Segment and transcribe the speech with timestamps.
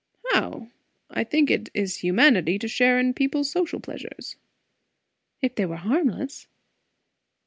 [0.31, 0.69] "How?
[1.11, 4.35] I think it is humanity to share in people's social pleasures."
[5.43, 6.47] "If they were harmless."